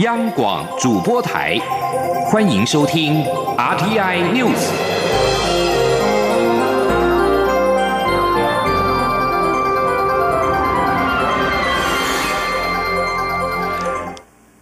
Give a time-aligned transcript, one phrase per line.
[0.00, 1.58] 央广主播台，
[2.26, 3.24] 欢迎收听
[3.56, 4.68] RTI News。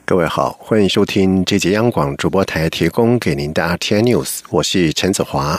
[0.05, 5.59] 各位好，欢迎收听这节央广主播台提供给您的 RTI News，我是陈子华。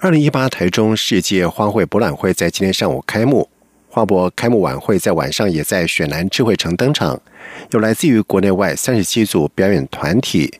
[0.00, 3.48] 二零一八台中世界花卉博览会在今天上午开幕。
[3.94, 7.22] 花博开幕晚会在晚上也在雪兰智慧城登场，
[7.70, 10.52] 有来自于国内外三十七组表演团体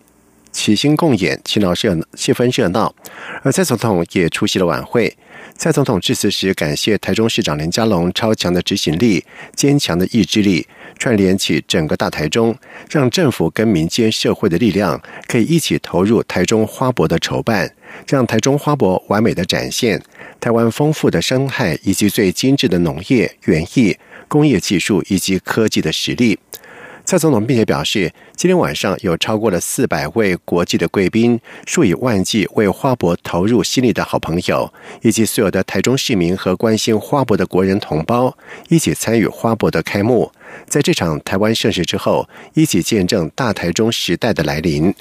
[0.53, 2.95] 齐心共演，气闹热气氛热闹。
[3.43, 5.17] 而蔡总统也出席了晚会。
[5.57, 9.25] 蔡总统致辞时感谢台中市长林佳龙超强的执行力、
[9.57, 10.69] 坚强的意志力，
[11.05, 12.57] 串联起整个大台中，
[12.89, 17.71] 让政府跟民间社会的力量可以一起投入台中花博的筹办。
[18.09, 20.03] 让台中花博完美的展现
[20.41, 23.95] 台湾丰富的生态以及最精致的农业、园艺、
[24.29, 26.39] 工业技术以及科技的实力。
[27.05, 38.35] 蔡总统并且表示，今天晚上有超过了四百位国际的贵宾，数以万计为花博投入心力的好朋友，以及所有的台中市民和关心花博的国人同胞，
[38.69, 40.33] 一起参与花博的开幕。
[40.67, 44.95] 在这场台湾盛事之后，一起见证大台中时代的来临。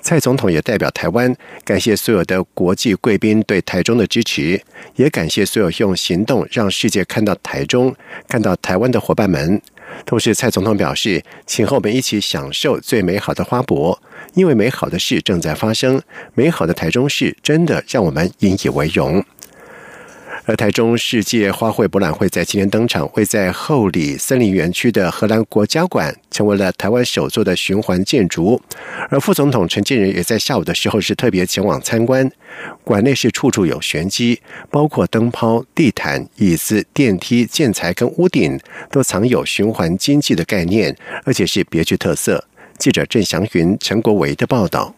[0.00, 4.62] 蔡总统也代表台湾感谢所有的国际贵宾对台中的支持，
[4.94, 7.94] 也感谢所有用行动让世界看到台中、
[8.28, 9.60] 看到台湾的伙伴们。
[10.04, 14.00] 同时，蔡总统表示，请和我们一起享受最美好的花博，
[14.34, 16.00] 因为美好的事正在发生，
[16.34, 19.24] 美好的台中市真的让我们引以为荣。
[20.50, 28.60] 而台中世界花卉博览会在今天登场，会在后里森林园区的荷兰国家馆成为了台湾首座的循环建筑。
[29.10, 32.28] 而副总统陈建仁也在下午的时候是特别前往参观，
[32.82, 38.58] 馆内是处处有玄机，包括灯泡、地毯、椅子、电梯、建材跟屋顶
[38.90, 42.44] 都藏有循环经济的概念，而且是别具特色。
[42.76, 44.96] 记者郑祥云、陈国维的报道。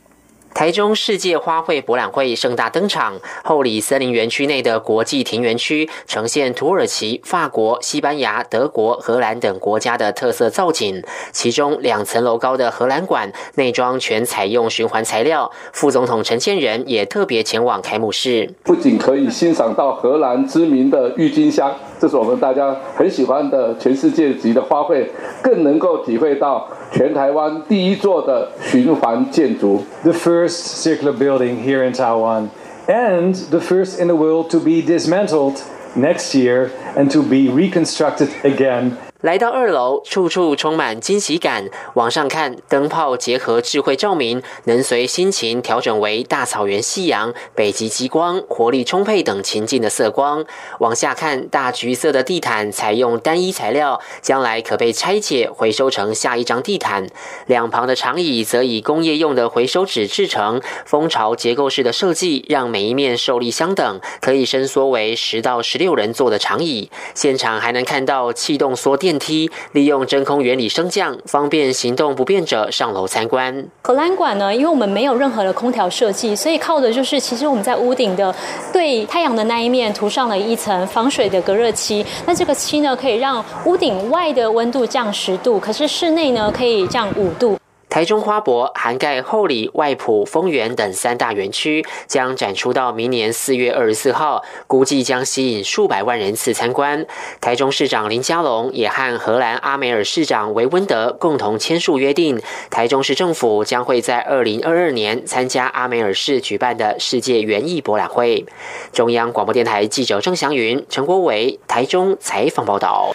[0.54, 11.02] 台中世界花卉博览会盛大登场，后里森林园区内的国际庭园区呈现土耳其、法国、西班牙、德国、荷兰等国家的特色造景。
[11.32, 15.50] 其中两层楼高的荷兰馆内装全采用循环材料。
[15.72, 25.06] 副总统陈建仁也特别前往开幕式，不仅可以欣赏到荷兰知名的郁金香，这是我们大家很喜欢的全世界级的花卉，
[25.42, 29.83] 更能够体会到全台湾第一座的循环建筑。
[30.03, 32.49] The first circular building here in Taiwan,
[32.87, 35.61] and the first in the world to be dismantled
[35.95, 41.68] next year and to be reconstructed again 来到二楼，处处充满惊喜感。
[41.94, 50.44] 往上看，灯泡结合智慧照明，能随心情调整为大草原、夕阳、北极极光、活力充沛等情境的色光。
[50.80, 57.06] 往下看，大橘色的地毯采用单一材料，将来可被拆解回收成下一张地毯。
[57.46, 66.90] 两旁的长椅则以工业用的回收纸制成，蜂巢结构式的设计，让每一面受力相等，可以伸缩为十到十六人座的长椅。
[67.14, 69.11] 现场还能看到气动缩电。
[69.12, 73.68] 电梯利用真空原理升降，方便行动不便者上楼参观。
[73.82, 78.34] 荷兰馆呢，因为我们没有任何的空调设计，所以靠的就是其实我们在屋顶的
[78.72, 82.02] 对太阳的那一面涂上了一层防水的隔热漆。
[82.24, 87.58] 那这个漆呢，可以让屋顶外的温度降十度，可是室内呢可以降五度。
[87.92, 97.04] 台中花博涵盖后里、外埔、丰原等三大园区，将展出到明年四月二十四号，估计将吸引数百万人次参观。
[97.38, 108.46] 台中市长林佳龙也和荷兰阿梅尔市长维温德共同签署约定，台中市政府将会在二零二二年参加阿梅尔市举办的世界园艺博览会。
[108.94, 113.14] 中央广播电台记者郑祥云、陈国伟台中采访报道。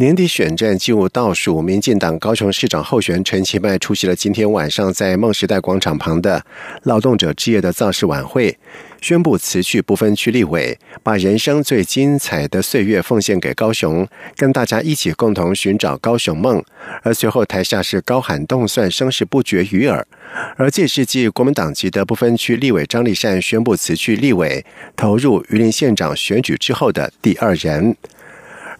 [0.00, 6.42] 年底选战进入倒数，民进党高雄市长候选陈其迈出席了今天晚上在梦时代广场旁的
[6.84, 8.58] 劳动者之夜的造势晚会，
[9.02, 16.64] 宣布辞去不分区立委，把人生最精彩的岁月奉献给高雄，跟大家一起共同寻找高雄梦。
[17.02, 20.06] 而随后台下是高喊动算，声势不绝于耳。
[20.56, 24.64] 而届时继国民党籍的不分区立委张立善宣布辞去立委，
[24.96, 27.94] 投入榆林县长选举之后的第二人。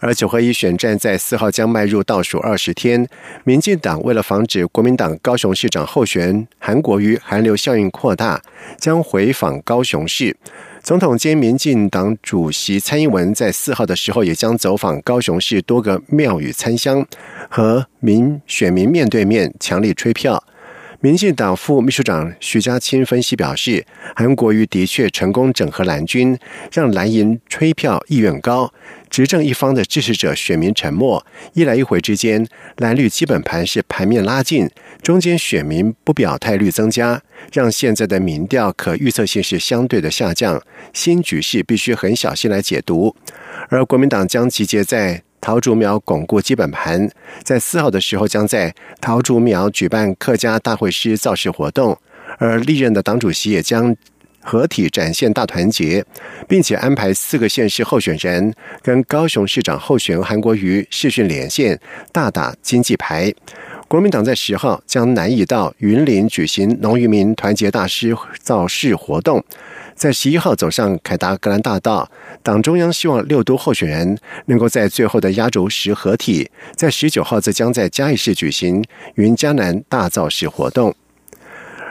[0.01, 3.07] 而九合一选战在四号将迈入倒数二十天，
[3.45, 8.43] 民进党为了防止国民党高雄市长候选韩国瑜韩流效应扩大，
[8.79, 10.35] 将回访高雄市。
[10.83, 17.07] 总统兼民进党主席蔡英文在四号的时候也将走访高雄市多个庙宇参香，
[17.51, 20.43] 和民选民面对面强力吹票。
[21.03, 26.39] 民进党副秘书长徐家清分析表示，韩国瑜的确成功整合蓝军，
[26.71, 28.71] 让蓝营吹票意愿高，
[29.11, 31.27] 执政一方的支持者选民沉默。
[31.53, 32.47] 一来一回之间，
[32.77, 34.71] 蓝绿基本盘是盘面拉近，
[35.03, 37.21] 中间选民不表态率增加，
[37.53, 40.63] 让现在的民调可预测性是相对的下降。
[40.95, 43.15] 新局势必须很小心来解读。
[43.69, 45.23] 而国民党将集结在。
[45.43, 47.11] 桃竹苗巩固基本盘，
[47.43, 51.99] 在四号的时候将在桃竹苗举办客家大会师造势活动，
[52.37, 53.97] 而历任的党主席也将
[54.41, 56.05] 合体展现大团结，
[56.49, 58.53] 并且安排四个县市候选人
[58.83, 61.79] 跟高雄市长候选韩国瑜视讯连线，
[62.13, 63.33] 大打经济牌。
[63.87, 69.45] 国民党在十号将南移到云林举行农渔民团结大师造势活动。
[69.97, 72.09] 在十一号走上凯达格兰大道，
[72.43, 74.17] 党中央希望六都候选人
[74.47, 76.49] 能够在最后的压轴时合体。
[76.75, 78.83] 在十九号则将在嘉义市举行
[79.17, 80.95] 云嘉南大造势活动。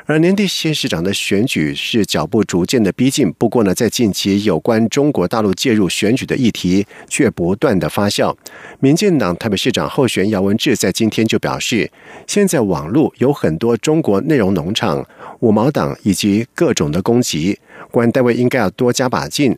[0.10, 8.36] 而年底县市长的选举是脚步逐渐的逼近，不过呢，在近期有关中国大陆介入选举的议题却不断的发酵。
[8.80, 11.92] 民进党台北市长候选姚文智在今天就表示，
[12.26, 15.06] 现在网络有很多中国内容农场、
[15.42, 17.60] 五毛党以及各种的攻击。
[17.92, 19.56] 国安单位应该要多加把劲。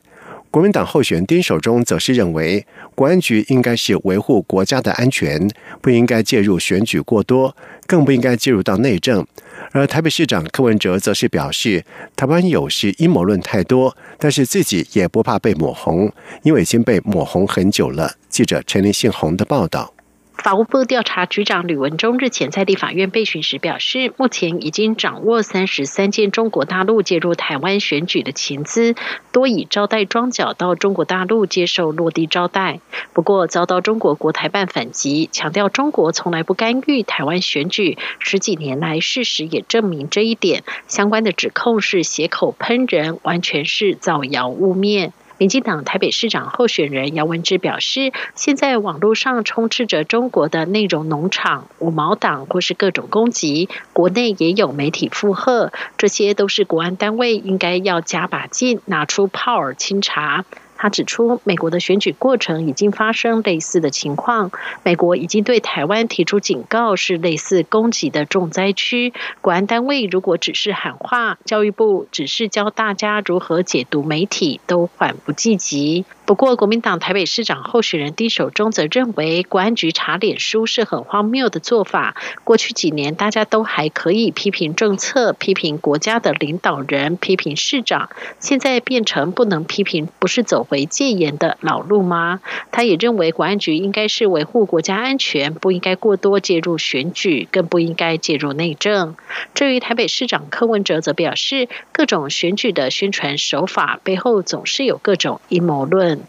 [0.50, 5.50] 国民党候选丁守中则是认为，国安局应该是维护国家的安全，
[5.81, 7.56] 不应该介入选举过多，
[7.88, 9.25] 更不应该介入到内政。
[9.71, 11.85] 而台北市长柯文哲则是表示，
[12.15, 16.12] 台湾有时阴谋论太多，但是自己也不怕被抹红，
[16.44, 18.15] 因为已经被抹红很久了。
[18.29, 19.94] 记者陈林信宏的报道。
[20.41, 28.95] 法务部调查局长吕文忠日前在立法院备询时表示，目前已经掌握三十三件中国大陆介入台湾选举的情资，
[29.31, 32.79] 多以招待庄脚到中国大陆接受落地招待。
[33.13, 40.63] 不过遭到中国国台办反击，强调中国从来不干预台湾选举，十几年来事实也证明这一点。
[40.87, 45.11] 相关的指控是血口喷人，完全是造谣污蔑。
[45.41, 60.45] 民进党台北市长候选人姚文智表示，现在网络上充斥着中国的内容农场、五毛党或是各种攻击，国内也有媒体附和，这些都是国安单位应该要加把劲，拿出泡儿清查。
[60.81, 64.50] 他指出，美国的选举过程已经发生类似的情况，
[64.81, 69.13] 美国已经对台湾提出警告，是类似攻击的重灾区。
[69.42, 76.04] 国安单位如果只是喊话，教育部只是教大家如何解读媒体，都缓不济急。
[76.31, 82.16] 不过，国民党台北市长候选人丁守中则认为，国安局查脸书是很荒谬的做法。
[82.45, 92.39] 过去几年，大家都还可以批评政策、批评国家的领导人、批评市长，现在变成不能批评，不是走回戒严的老路吗？
[92.72, 99.18] 他也认为，国安局应该是维护国家安全，不应该过多介入选举，更不应该介入内政。
[99.54, 106.20] 至于台北市长柯文哲则表示，各种选举的宣传手法背后总是有各种阴谋论。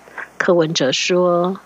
[0.43, 1.57] 柯文哲说：“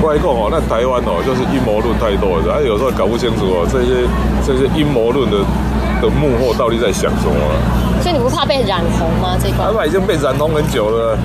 [0.00, 4.08] 我讲哦，那台湾哦，就是阴谋论太多了，啊，有时候搞不清楚哦，这些
[4.40, 5.36] 这些阴谋论的
[6.00, 7.36] 的幕后到底在想什么？
[8.00, 9.36] 所以你不怕被染红吗？
[9.38, 9.70] 这块？
[9.76, 11.18] 他已经被染红很久了。”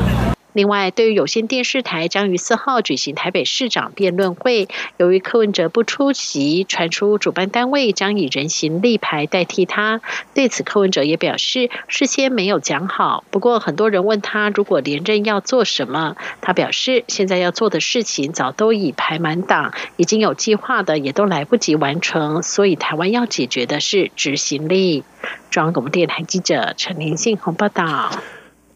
[0.58, 4.68] 另外，对于有线电视台将于四号举行台北市长辩论会，
[4.98, 10.02] 由于柯文哲不出席，传出主办单位将以人形立牌代替他。
[10.34, 13.24] 对此，柯文哲也表示事先没有讲好。
[13.30, 25.04] 不过，很多人问他如果连任要做什么，他表示现在要做的事情早都已排满档，已经有计划的也都来不及完成，所以台湾要解决的是执行力。
[25.52, 28.10] 中央广播电台记者陈林信宏报道。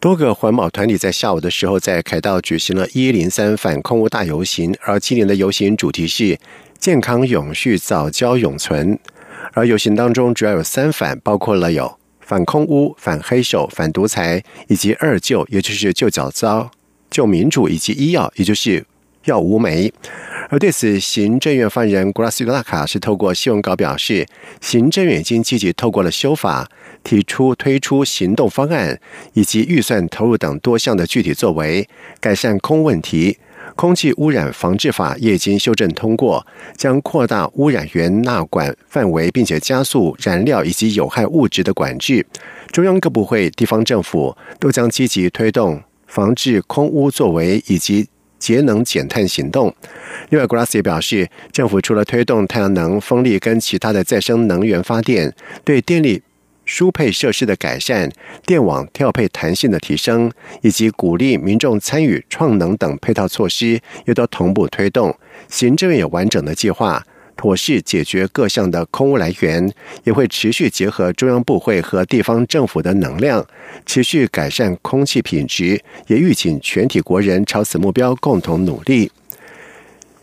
[0.02, 6.36] 多个环保团体在下午的时候在凯道举行了一零三反空污大游行，而今年的游行主题是
[6.76, 8.98] 健康永续、早教永存。
[9.52, 16.68] 而游行当中主要有三反，包括了有反空污、反黑手、反独裁，以及二救，也就是救早教、
[17.08, 18.84] 救民主以及医药，也就是
[19.26, 19.92] 药无煤。
[20.48, 24.26] 而对此，行政院发言人古拉斯拉卡是透过新闻稿表示，
[24.60, 26.68] 行政院已经积极透过了修法，
[27.02, 29.00] 提出推出行动方案
[29.34, 31.88] 以及预算投入等多项的具体作为，
[32.20, 33.38] 改善空问题。
[33.74, 42.26] 空气污染防治法也已经修正通过，将扩大污染源纳管范围，并且加速燃料以及有害物质的管制。
[42.70, 48.08] 中央各部会、地方政府都将积极推动防治空污作为以及。
[48.42, 49.72] 节能减碳行动。
[50.30, 55.32] 另外，格拉斯也表示，政府除了推动太阳能、风力跟其他的再生能源发电，
[55.62, 56.20] 对电力
[56.72, 58.10] 输配设施的改善、
[58.46, 65.14] 电网调配弹性的提升，以及鼓励民众参与创能等配套措施，也都同步推动。
[65.50, 67.04] 行政院有完整的计划，
[67.36, 69.70] 妥适解决各项的空污来源，
[70.04, 73.46] 也会持续结合中央部会和地方政府的能量，
[73.84, 79.12] 持续改善空气品质，也预请全体国人朝此目标共同努力。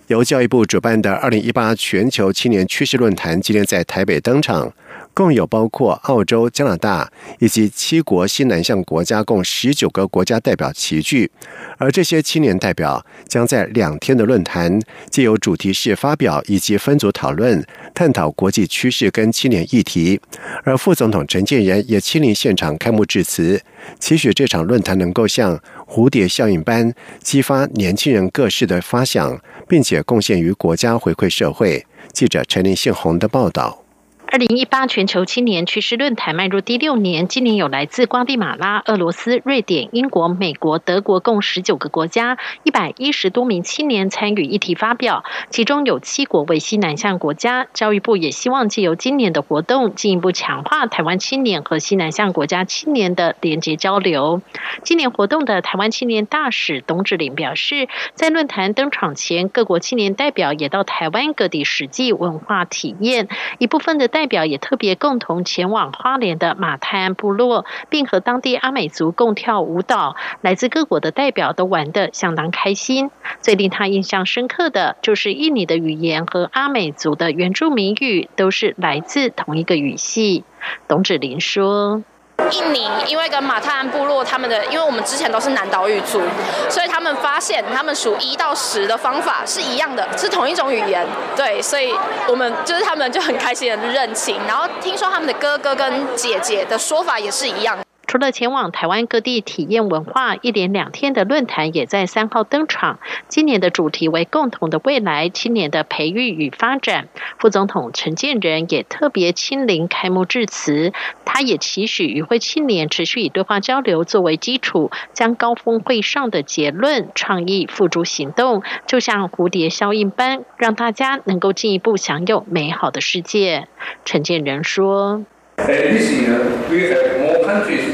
[0.08, 4.74] 由教育部主办的二零一八全球青年趋势论坛今天在台北登场。
[5.20, 11.30] 共有包括澳洲、加拿大以及七国西南向国家，共十九个国家代表齐聚。
[11.78, 17.62] 而这些青年代表将在两天的论坛，借由主题式发表以及分组讨论，
[17.94, 20.22] 探讨国际趋势跟青年议题。
[20.64, 23.62] 而副总统陈建仁也亲临现场开幕致辞，
[24.00, 31.86] 期许这场论坛能够像蝴蝶效应般激发年轻人各式的发想，并且贡献于国家，回馈社会。
[32.14, 33.84] 记者陈林信宏的报道。
[34.32, 47.66] 二零一八全球青年趋势论坛迈入第六年，今年有来自瓜地马拉、俄罗斯、瑞典、英国、美国、德国共十九个国家，一百一十多名青年参与议题发表，其中有七国为西南向国家。
[47.74, 54.44] 教育部也希望借由今年的活动，进一步强化台湾青年和西南向国家青年的连结交流。
[54.84, 64.19] 今年活动的台湾青年大使董志玲表示，在论坛登场前，各国青年代表也到台湾各地实际文化体验，一部分的代。
[64.20, 70.18] 代表也特别共同前往花莲的马泰安部落，并和当地阿美族共跳舞蹈。
[70.42, 73.12] 来自各国的代表都玩得相当开心。
[73.40, 80.44] 最令他印象深刻的就是印尼的语言和阿美族的原住民语都是来自同一个语系。
[80.90, 82.04] 董芷玲说。
[82.51, 86.22] 印尼因为跟马泰安部落他们的，因为我们之前都是南岛语族，
[86.69, 91.05] 所以他们发现他们数一到十的方法是一样的，是同一种语言。
[91.36, 91.93] 对，所以
[92.27, 97.77] 我们就是他们就很开心的认亲，然后听说他们的哥哥跟姐姐的说法也是一样。
[98.10, 102.98] 除了前往台湾各地体验文化，一连两天的论坛也在三号登场。
[103.28, 107.08] 今年的主题为“共同的未来：青年的培育与发展”。
[107.38, 110.92] 副总统陈建仁也特别亲临开幕致辞，
[111.24, 123.68] 他也期许与会青年持续以对话交流作为基础，将高峰会上的结论倡议付诸行动，就像蝴蝶效应般，让大家能够进一步享有美好的世界。
[124.04, 125.25] 陈建仁说。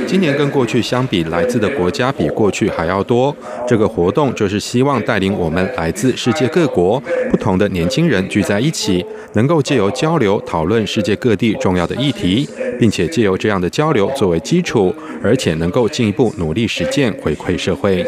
[0.07, 3.36] 今年跟过去相比，来自的国家比过去还要多。
[3.67, 12.48] 这个活动就是希望带领我们来自世界各国不同的年轻人聚在一起，能够借由交流讨论世界各地重要的议题，
[12.79, 18.05] 并且借由这样的交流作为基础，而且能够进一步努力实践回馈社会。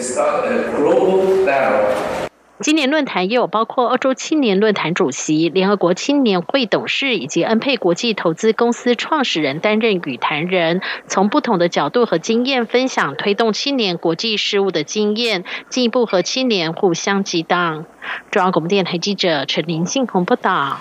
[2.59, 17.85] 今年论坛也有包括欧洲青年论坛主席、联合国青年会董事以及恩佩国际投资公司创始人担任语坛人，从不同的角度和经验分享推动青年国际事务的经验，进一步和青年互相激荡。
[18.31, 20.79] 中央广播电台记者陈林信鸿报道。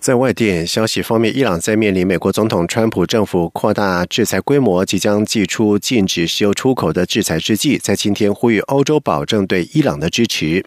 [0.00, 10.66] 在外电消息方面，伊朗在面临美国总统川普政府扩大制裁规模、即将寄出禁止石油出口的制裁之际，在今天呼吁欧洲保证对伊朗的支持。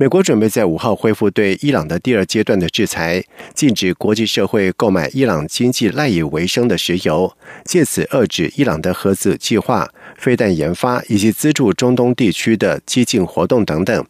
[0.00, 7.30] 美国准备在五号恢复对伊朗的第二阶段的制裁，禁止国际社会购买伊朗经济赖以为生的石油，
[7.66, 14.06] 借此遏制伊朗的核子计划、飞弹研发以及资助中东地区的激进活动等等。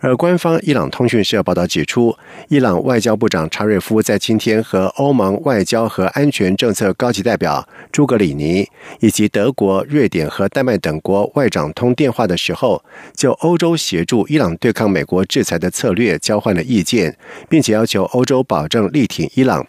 [0.00, 2.14] 而官方伊朗通讯社报道指出，
[2.48, 8.68] 伊朗外交部长查瑞夫在今天和欧盟外交和安全政策高级代表朱格里尼
[9.00, 12.84] 以及德国、瑞典和丹麦等国外长通电话的时候，
[13.16, 15.24] 就欧洲协助伊朗对抗美国。
[15.30, 17.16] 制裁的策略交换了意见，
[17.48, 19.64] 并且要求欧洲保证力挺伊朗。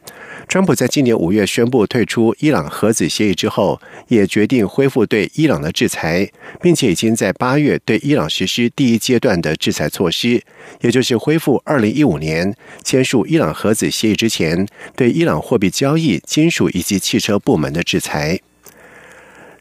[0.48, 6.28] 川普在今年五月宣布退出伊朗核子协议之后，也决定恢复对伊朗的制裁，
[6.60, 10.42] 并且已经在八月对伊朗实施第一阶段的制裁措施，
[10.82, 12.54] 也就是恢复二零一五年
[12.84, 18.40] 签署伊朗核子协议之前对伊朗货币交易、金属以及汽车部门的制裁。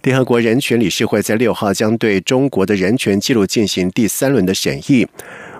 [0.02, 5.07] 联合国人权理事会在六号将对中国的人权记录进行第三轮的审议。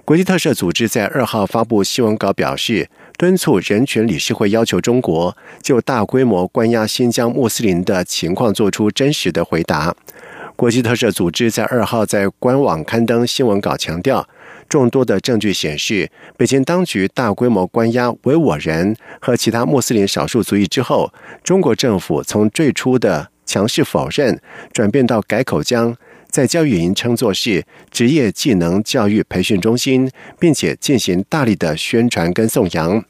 [0.04, 9.95] 国际特赦组织在二号发布新闻稿表示，敦促人权理事会要求中国就大规模关押新疆穆斯林的情况做出真实的回答。
[10.57, 14.28] 国际特赦组织在二号在官网刊登新闻稿，强调
[14.69, 21.12] 众多的证据显示，北京当局大规模关押维吾尔人和其他穆斯林少数族裔之后，
[21.45, 24.40] 中国政府从最初的强势否认，
[24.73, 25.97] 转变到改口将。
[26.30, 33.04] 在教育营称作是职业技能教育培训中心，并且进行大力的宣传跟颂扬。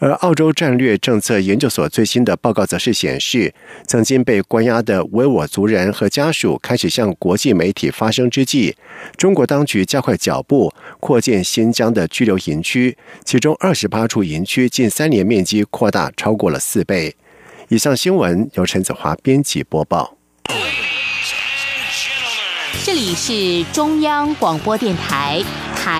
[0.00, 3.54] 而澳洲战略政策研究所最新的报告则是显示，
[3.86, 8.74] 曾经被关押的维吾尔族人和家属开始向国际媒体发声之际，
[9.16, 17.14] 中国当局加快脚步扩建新疆的拘留营区，其中二十八处营区近三年面积扩大超过了四倍。
[17.68, 20.16] 以上新闻由陈子华编辑播报。
[22.82, 25.42] 这里是中央广播电台。